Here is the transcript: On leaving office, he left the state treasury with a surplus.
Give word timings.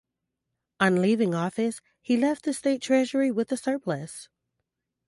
On 0.79 0.99
leaving 0.99 1.35
office, 1.35 1.79
he 2.01 2.17
left 2.17 2.43
the 2.45 2.55
state 2.55 2.81
treasury 2.81 3.29
with 3.29 3.51
a 3.51 3.55
surplus. 3.57 4.29